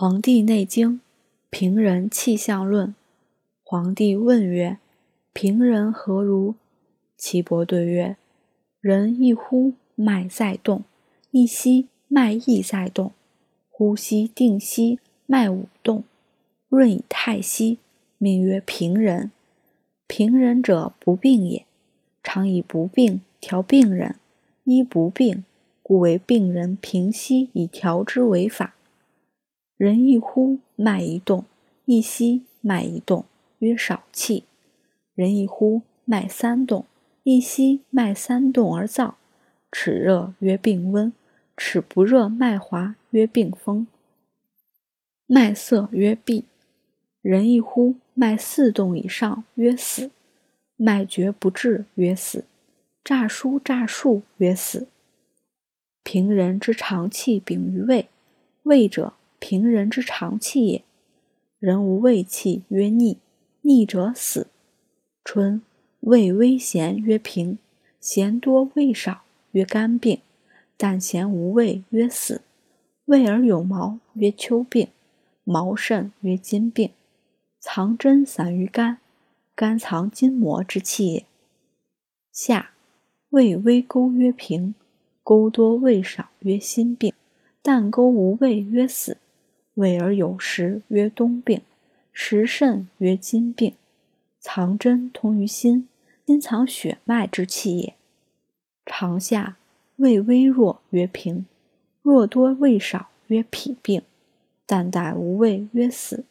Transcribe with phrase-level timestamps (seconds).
[0.02, 0.94] 《黄帝内经·
[1.50, 2.88] 平人气象论》
[3.62, 4.78] 黄帝问曰
[5.34, 6.54] ：“平人何如？”
[7.18, 8.16] 岐伯对曰
[8.80, 10.84] ：“人一呼，脉在动；
[11.32, 13.12] 一吸，脉亦在动。
[13.68, 16.04] 呼吸定息，脉舞动，
[16.70, 17.76] 润以太息，
[18.16, 19.30] 命曰平人。
[20.06, 21.66] 平人者，不病也。
[22.22, 24.16] 常以不病调病人，
[24.64, 25.44] 医不病，
[25.82, 28.76] 故为病人平息以调之为法。”
[29.80, 31.44] 人一呼，脉一动；
[31.86, 33.24] 一吸，脉一动，
[33.60, 34.44] 曰少气。
[35.14, 36.84] 人一呼，脉三动；
[37.22, 39.14] 一吸，脉三动而燥。
[39.72, 41.12] 齿热，曰病温；
[41.56, 43.86] 齿不热，脉滑，曰病风。
[45.24, 46.44] 脉涩，曰闭。
[47.22, 50.10] 人一呼，脉四动以上，曰死；
[50.76, 52.42] 脉绝不至，曰死；
[53.02, 54.88] 诈疏诈数，曰死。
[56.02, 58.10] 平人之常气禀于胃，
[58.64, 59.14] 胃者。
[59.40, 60.84] 平人之常气也。
[61.58, 63.16] 人无胃气，曰逆；
[63.62, 64.46] 逆者死。
[65.24, 65.60] 春，
[66.00, 67.56] 胃微咸，曰平；
[68.00, 70.20] 咸多胃少，曰肝病。
[70.76, 72.42] 但咸无味，曰死。
[73.06, 74.88] 胃而有毛，曰秋病。
[75.42, 76.90] 毛甚，曰筋病。
[77.58, 78.98] 藏针散于肝，
[79.54, 81.26] 肝藏筋膜之气也。
[82.32, 82.70] 夏，
[83.30, 84.74] 胃微沟，曰平；
[85.22, 87.12] 沟多胃少，曰心病。
[87.60, 89.18] 但沟无胃，曰死。
[89.80, 91.60] 胃而有食，曰冬病；
[92.12, 93.74] 食甚，曰金病。
[94.38, 95.88] 藏针通于心，
[96.26, 97.94] 心藏血脉之气也。
[98.84, 99.56] 长夏，
[99.96, 101.44] 胃微弱，曰平；
[102.02, 104.02] 弱多胃少，曰脾病。
[104.66, 106.24] 淡淡无味，曰死；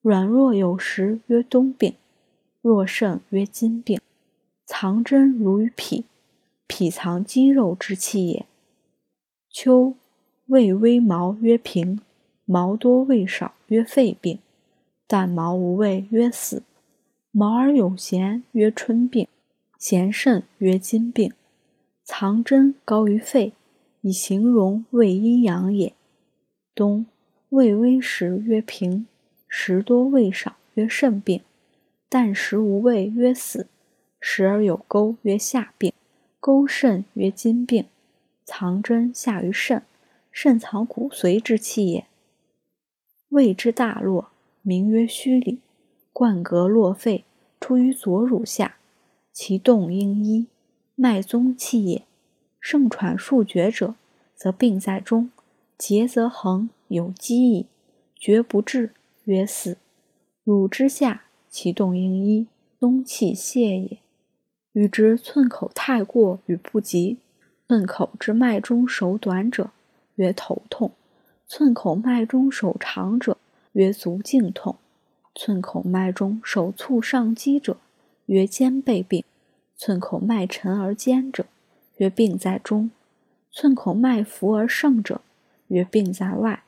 [0.00, 1.94] 软弱有时，曰冬病。
[2.62, 4.00] 弱甚，曰金病。
[4.64, 6.04] 藏针如于脾，
[6.68, 8.46] 脾藏肌肉之气也。
[9.50, 9.94] 秋，
[10.46, 12.00] 胃微毛，曰平。
[12.46, 14.38] 毛多胃少，曰肺病；
[15.06, 16.62] 但毛无味，曰死；
[17.30, 19.26] 毛而有涎，曰春病；
[19.80, 21.32] 涎甚，曰金病。
[22.04, 23.54] 藏针高于肺，
[24.02, 25.94] 以形容胃阴阳也。
[26.74, 27.06] 冬，
[27.48, 29.06] 胃微时，曰平；
[29.48, 31.40] 食多胃少，曰肾病；
[32.10, 33.66] 但食无味，曰死；
[34.20, 35.92] 食而有沟，曰下病；
[36.38, 37.86] 沟肾，曰金病。
[38.44, 39.82] 藏针下于肾，
[40.30, 42.06] 肾藏骨髓之气也。
[43.34, 44.28] 胃之大络，
[44.62, 45.58] 名曰虚里，
[46.12, 47.24] 贯膈络肺，
[47.60, 48.76] 出于左乳下，
[49.32, 50.46] 其动应一，
[50.94, 52.04] 脉宗气也。
[52.60, 53.96] 盛喘数绝者，
[54.36, 55.30] 则病在中；
[55.76, 57.66] 结则横，有积矣。
[58.16, 58.92] 绝不至，
[59.24, 59.78] 曰死。
[60.44, 62.46] 乳之下，其动应一，
[62.78, 63.98] 宗气泄也。
[64.74, 67.18] 与之寸口太过与不及，
[67.66, 69.70] 寸口之脉中手短者，
[70.14, 70.92] 曰头痛。
[71.46, 73.36] 寸口脉中手长者，
[73.72, 74.76] 曰足胫痛；
[75.34, 77.76] 寸口脉中手促上肌者，
[78.26, 79.22] 曰肩背病；
[79.76, 81.44] 寸口脉沉而坚者，
[81.98, 82.88] 曰病在中；
[83.52, 85.20] 寸口脉浮而盛者，
[85.68, 86.60] 曰病在外；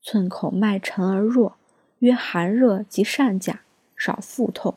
[0.00, 1.56] 寸口脉沉而弱，
[1.98, 3.60] 曰寒热及疝甲，
[3.96, 4.76] 少腹痛；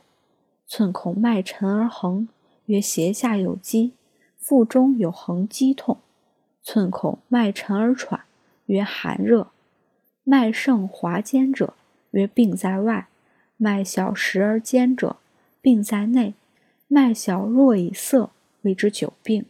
[0.68, 2.28] 寸口脉沉而横，
[2.66, 3.94] 曰胁下有积，
[4.38, 5.98] 腹中有横积痛；
[6.62, 8.26] 寸口脉沉而喘。
[8.70, 9.48] 曰寒热，
[10.24, 11.74] 脉盛滑坚者，
[12.12, 13.08] 曰病在外；
[13.58, 15.16] 脉小实而坚者，
[15.60, 16.34] 病在内；
[16.88, 18.30] 脉小弱以涩，
[18.62, 19.46] 谓之久病；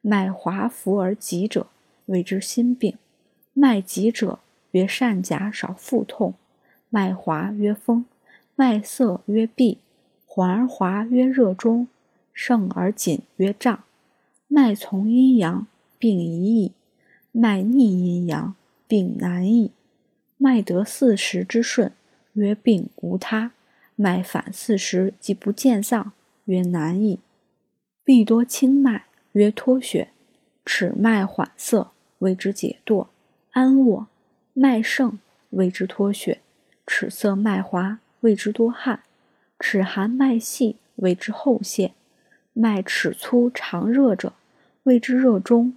[0.00, 1.66] 脉滑浮而急者，
[2.06, 2.94] 谓之心病；
[3.54, 4.38] 脉急者，
[4.70, 6.34] 曰善甲少腹痛；
[6.90, 8.04] 脉滑曰风；
[8.54, 9.78] 脉涩曰痹；
[10.24, 11.88] 缓而滑曰热中；
[12.32, 13.80] 盛而紧曰胀；
[14.46, 15.66] 脉从阴阳，
[15.98, 16.72] 病已矣；
[17.32, 18.54] 脉逆阴阳。
[18.90, 19.70] 病难易，
[20.36, 21.92] 脉得四时之顺，
[22.32, 23.52] 曰病无他；
[23.94, 26.10] 脉反四时即不见脏，
[26.46, 27.20] 曰难易。
[28.02, 30.08] 必多清脉，曰脱血；
[30.66, 33.06] 尺脉缓涩，谓之解堕、
[33.52, 34.06] 安卧；
[34.54, 35.20] 脉盛，
[35.50, 36.38] 谓之脱血；
[36.84, 39.02] 尺涩脉滑，谓之多汗；
[39.60, 41.92] 齿寒脉细，谓之后泄；
[42.52, 44.32] 脉齿粗常热者，
[44.82, 45.74] 谓之热中；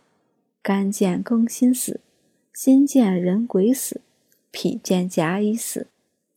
[0.63, 2.00] 肝见更心死。
[2.53, 4.01] 心见人鬼死，
[4.51, 5.88] 脾见甲乙死，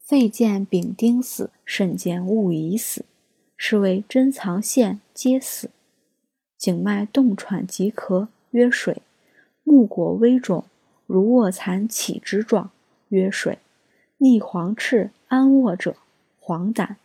[0.00, 3.04] 肺见丙丁死，肾见戊乙死，
[3.58, 5.68] 是谓真藏线皆死。
[6.56, 9.02] 颈脉动喘即咳，曰水；
[9.62, 10.64] 目果微肿，
[11.04, 12.70] 如卧蚕起之状，
[13.10, 13.58] 曰水；
[14.16, 15.96] 逆黄赤安卧者，
[16.40, 16.96] 黄疸；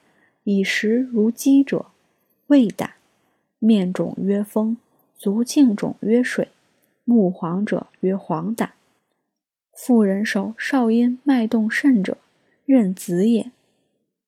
[0.46, 1.88] 以食如饥者，
[2.48, 2.92] 胃胆；
[3.60, 4.78] 面肿曰风；
[5.18, 6.48] 足胫肿曰水；
[7.04, 8.70] 目黄者曰黄疸。
[9.84, 12.20] 妇人手少阴脉动甚者，
[12.68, 13.50] 任子也。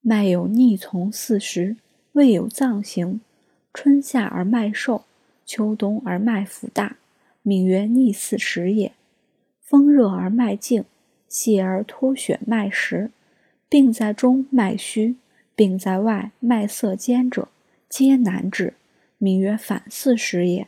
[0.01, 1.77] 脉有逆从四时，
[2.13, 3.21] 未有脏行。
[3.71, 5.05] 春夏而脉瘦，
[5.45, 6.97] 秋冬而脉浮大，
[7.43, 8.93] 名曰逆四时也。
[9.61, 10.85] 风热而脉静，
[11.29, 13.11] 泄而脱血脉实。
[13.69, 15.17] 病在中脉虚，
[15.55, 17.49] 病在外脉色坚者，
[17.87, 18.73] 皆难治，
[19.19, 20.67] 名曰反四时也。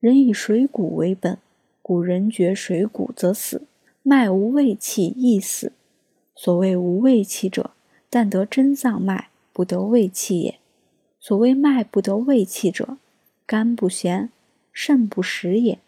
[0.00, 1.38] 人以水谷为本，
[1.80, 3.62] 古人绝水谷则死。
[4.02, 5.72] 脉无胃气亦死。
[6.34, 7.72] 所谓无胃气者，
[8.08, 10.58] 但得真脏脉，不得胃气也。
[11.18, 12.96] 所谓脉不得胃气者，
[13.44, 14.30] 肝不咸，
[14.72, 15.78] 肾不实也。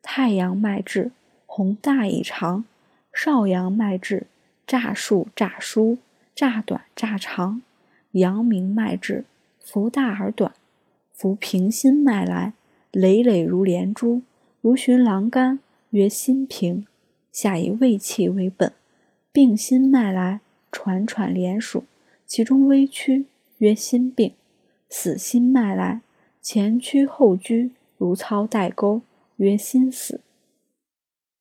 [0.00, 1.10] 太阳脉至，
[1.44, 2.64] 宏大以长；
[3.12, 4.26] 少阳脉至，
[4.66, 5.98] 乍数乍疏，
[6.34, 7.60] 乍短乍长；
[8.12, 9.26] 阳明脉至，
[9.62, 10.54] 浮大而短。
[11.12, 12.54] 夫平心脉来，
[12.92, 14.22] 累累如连珠，
[14.62, 15.58] 如寻狼肝，
[15.90, 16.86] 曰心平。
[17.32, 18.72] 下以胃气为本，
[19.32, 20.40] 病心脉来，
[20.72, 21.84] 喘喘连数，
[22.26, 23.26] 其中微曲，
[23.58, 24.32] 曰心病。
[24.88, 26.00] 死心脉来，
[26.42, 29.02] 前屈后拘，如操带钩，
[29.36, 30.20] 曰心死。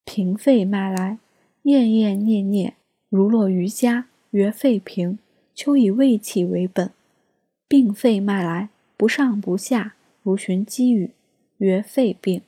[0.05, 1.17] 平肺脉来，
[1.63, 2.75] 咽咽念念，
[3.09, 5.17] 如落瑜伽，曰肺平。
[5.55, 6.91] 秋以胃气为本，
[7.67, 11.11] 病肺脉来，不上不下，如寻积雨，
[11.57, 12.41] 曰肺病。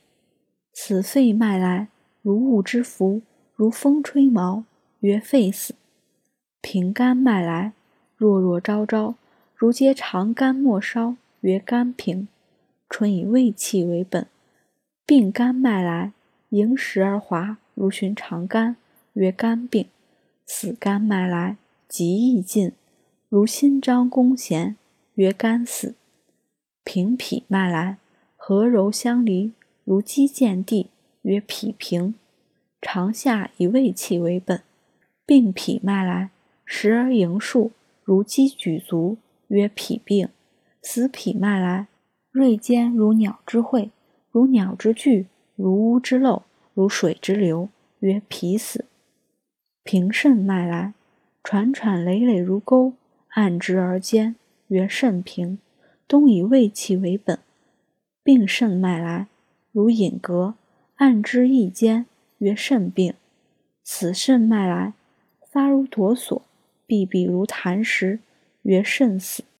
[0.71, 1.89] 此肺脉来，
[2.21, 3.21] 如雾之浮，
[3.61, 4.63] 如风吹毛，
[5.01, 5.75] 曰肺死。
[6.61, 7.73] 平肝脉来，
[8.17, 9.13] 弱弱昭昭。
[9.55, 12.27] 如皆长肝末梢，曰肝平。
[12.89, 14.25] 春以胃气为本，
[15.05, 16.11] 病肝脉来，
[16.49, 18.77] 盈实而滑，如寻常肝，
[19.13, 19.85] 曰肝病。
[20.47, 22.71] 死肝脉来，极易尽，
[23.29, 24.75] 如心张弓弦，
[25.13, 25.93] 曰肝死。
[26.83, 27.99] 平脾脉来，
[28.35, 29.53] 和柔相离，
[29.83, 30.87] 如肌见地，
[31.21, 32.15] 曰脾平。
[32.81, 34.63] 长夏以胃气为本，
[35.25, 36.31] 病脾脉来，
[36.65, 37.71] 时而盈数，
[38.03, 39.17] 如鸡举足。
[39.47, 40.29] 曰脾病，
[40.81, 41.87] 死脾脉来，
[42.31, 43.91] 锐尖如鸟之喙，
[44.31, 46.43] 如鸟之句，如屋之漏，
[46.73, 47.67] 如水之流，
[47.99, 48.85] 曰脾死。
[49.83, 50.93] 平肾脉来，
[51.43, 52.93] 喘喘累累如钩，
[53.31, 54.37] 按之而坚，
[54.69, 55.59] 曰肾平。
[56.07, 57.37] 冬以胃气为本，
[58.23, 59.27] 病肾脉来，
[59.73, 60.55] 如隐革，
[60.95, 62.05] 按之亦坚，
[62.41, 63.13] 曰肾病。
[63.83, 64.93] 此肾脉来，
[65.51, 66.41] 发如哆嗦，
[66.87, 68.19] 闭闭如弹石。
[68.63, 69.43] 曰肾死。